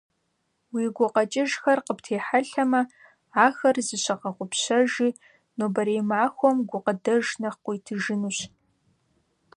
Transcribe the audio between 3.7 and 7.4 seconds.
зыщыгъэгъупщэжи, нобэрей махуэм гукъыдэж